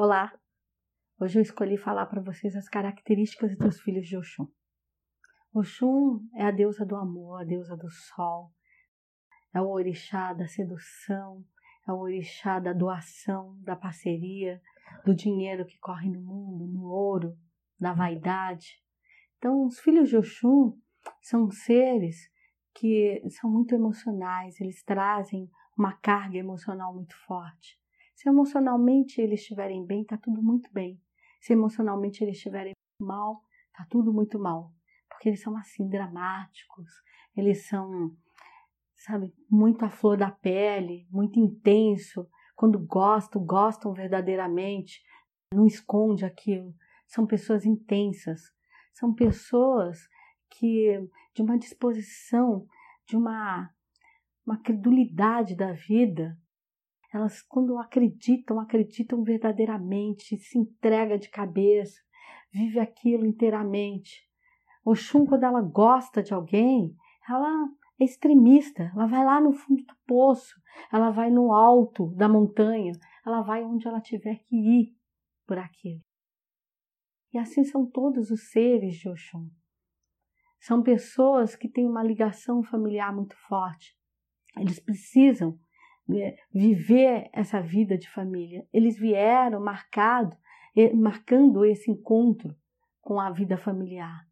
[0.00, 0.32] Olá!
[1.18, 4.46] Hoje eu escolhi falar para vocês as características dos filhos de Oxum.
[5.52, 8.54] Oxum é a deusa do amor, a deusa do sol,
[9.52, 11.44] é o orixá da sedução,
[11.84, 14.62] é o orixá da doação, da parceria,
[15.04, 17.36] do dinheiro que corre no mundo, no ouro,
[17.76, 18.80] da vaidade.
[19.36, 20.78] Então, os filhos de Oxum
[21.20, 22.30] são seres
[22.72, 27.76] que são muito emocionais, eles trazem uma carga emocional muito forte.
[28.18, 31.00] Se emocionalmente eles estiverem bem, está tudo muito bem.
[31.40, 34.74] Se emocionalmente eles estiverem mal, está tudo muito mal.
[35.08, 36.90] Porque eles são assim, dramáticos,
[37.36, 38.10] eles são,
[38.96, 42.28] sabe, muito à flor da pele, muito intenso.
[42.56, 45.00] Quando gostam, gostam verdadeiramente,
[45.54, 46.74] não esconde aquilo.
[47.06, 48.52] São pessoas intensas,
[48.92, 50.08] são pessoas
[50.50, 52.66] que de uma disposição,
[53.06, 53.72] de uma,
[54.44, 56.36] uma credulidade da vida,
[57.12, 62.00] elas, quando acreditam, acreditam verdadeiramente, se entrega de cabeça,
[62.52, 64.28] vive aquilo inteiramente.
[64.84, 66.94] Oxum, quando ela gosta de alguém,
[67.28, 67.68] ela
[68.00, 70.54] é extremista, ela vai lá no fundo do poço,
[70.92, 72.92] ela vai no alto da montanha,
[73.26, 74.96] ela vai onde ela tiver que ir
[75.46, 76.02] por aquilo.
[77.32, 79.50] E assim são todos os seres de Oxum.
[80.60, 83.96] São pessoas que têm uma ligação familiar muito forte.
[84.56, 85.58] Eles precisam
[86.52, 88.66] viver essa vida de família.
[88.72, 90.36] Eles vieram marcado,
[90.94, 92.54] marcando esse encontro
[93.00, 94.26] com a vida familiar.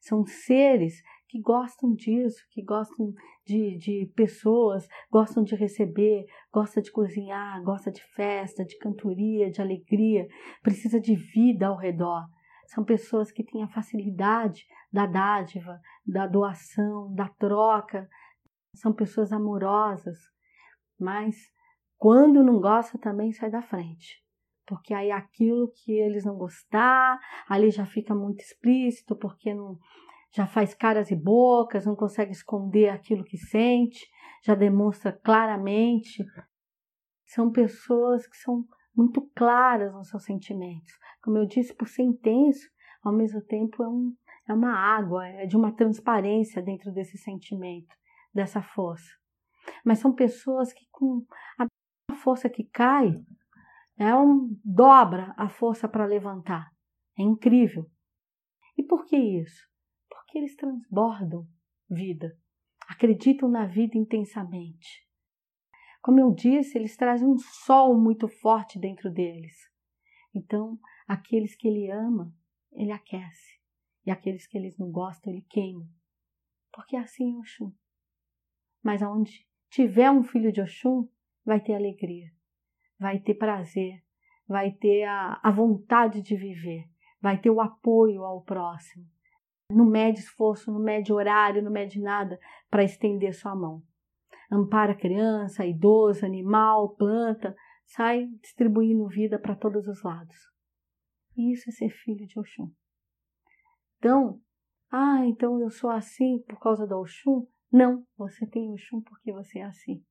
[0.00, 3.12] São seres que gostam disso, que gostam
[3.44, 9.60] de, de pessoas, gostam de receber, gosta de cozinhar, gosta de festa, de cantoria, de
[9.60, 10.26] alegria,
[10.62, 12.26] precisa de vida ao redor.
[12.66, 18.08] São pessoas que têm a facilidade da dádiva, da doação, da troca.
[18.74, 20.18] São pessoas amorosas,
[20.98, 21.36] mas
[21.96, 24.22] quando não gosta também sai da frente.
[24.66, 27.18] Porque aí aquilo que eles não gostar,
[27.48, 29.78] ali já fica muito explícito, porque não
[30.30, 34.06] já faz caras e bocas, não consegue esconder aquilo que sente,
[34.44, 36.22] já demonstra claramente.
[37.24, 38.64] São pessoas que são
[38.94, 40.92] muito claras nos seus sentimentos.
[41.22, 42.68] Como eu disse, por ser intenso,
[43.02, 44.14] ao mesmo tempo é, um,
[44.46, 47.94] é uma água, é de uma transparência dentro desse sentimento,
[48.34, 49.18] dessa força
[49.84, 51.24] mas são pessoas que com
[51.58, 53.10] a força que cai,
[53.96, 56.70] é um, dobra a força para levantar.
[57.18, 57.90] É incrível.
[58.76, 59.66] E por que isso?
[60.08, 61.46] Porque eles transbordam
[61.90, 62.38] vida,
[62.86, 65.06] acreditam na vida intensamente.
[66.00, 69.56] Como eu disse, eles trazem um sol muito forte dentro deles.
[70.32, 72.32] Então, aqueles que ele ama,
[72.72, 73.58] ele aquece.
[74.06, 75.88] E aqueles que eles não gostam, ele queima.
[76.72, 77.72] Porque é assim é Oxum.
[78.82, 81.08] Mas aonde tiver um filho de Oxum,
[81.44, 82.30] vai ter alegria,
[82.98, 84.02] vai ter prazer,
[84.46, 86.84] vai ter a, a vontade de viver,
[87.20, 89.06] vai ter o apoio ao próximo.
[89.70, 92.40] Não mede esforço, não mede horário, não mede nada
[92.70, 93.82] para estender sua mão.
[94.50, 97.54] Ampara criança, idoso, animal, planta,
[97.84, 100.36] sai distribuindo vida para todos os lados.
[101.36, 102.72] Isso é ser filho de Oxum.
[103.98, 104.40] Então,
[104.90, 107.46] ah, então eu sou assim por causa do Oxum?
[107.70, 110.04] Não, você tem Oxum porque você é assim.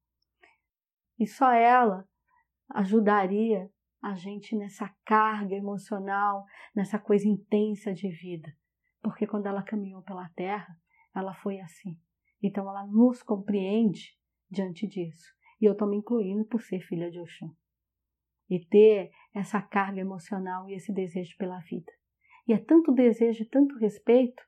[1.19, 2.07] E só ela
[2.69, 3.69] ajudaria
[4.01, 6.45] a gente nessa carga emocional,
[6.75, 8.53] nessa coisa intensa de vida.
[9.01, 10.77] Porque quando ela caminhou pela terra,
[11.15, 11.99] ela foi assim.
[12.41, 14.15] Então ela nos compreende
[14.49, 15.35] diante disso.
[15.59, 17.51] E eu estou me incluindo por ser filha de Oxum.
[18.49, 21.91] E ter essa carga emocional e esse desejo pela vida.
[22.47, 24.41] E é tanto desejo e tanto respeito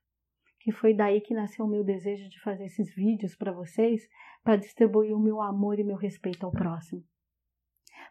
[0.69, 4.07] que foi daí que nasceu o meu desejo de fazer esses vídeos para vocês,
[4.43, 7.03] para distribuir o meu amor e meu respeito ao próximo,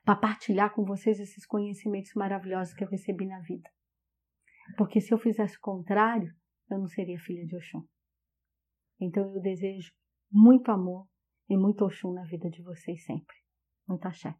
[0.04, 3.70] para partilhar com vocês esses conhecimentos maravilhosos que eu recebi na vida.
[4.76, 6.34] Porque se eu fizesse o contrário,
[6.68, 7.86] eu não seria filha de Oxum.
[9.00, 9.92] Então eu desejo
[10.28, 11.06] muito amor
[11.48, 13.36] e muito Oxum na vida de vocês sempre.
[13.86, 14.34] Muito axé.